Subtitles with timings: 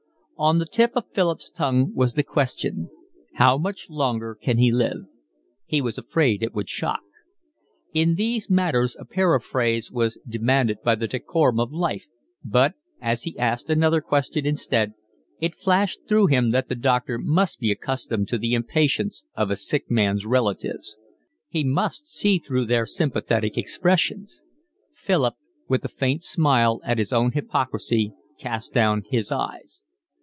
[0.37, 2.89] On the tip of Philip's tongue was the question:
[3.35, 5.03] how much longer can he live?
[5.67, 7.01] He was afraid it would shock.
[7.93, 12.07] In these matters a periphrase was demanded by the decorum of life,
[12.43, 14.93] but, as he asked another question instead,
[15.39, 19.55] it flashed through him that the doctor must be accustomed to the impatience of a
[19.55, 20.97] sick man's relatives.
[21.49, 24.43] He must see through their sympathetic expressions.
[24.95, 25.35] Philip,
[25.69, 29.83] with a faint smile at his own hypocrisy, cast down his eyes.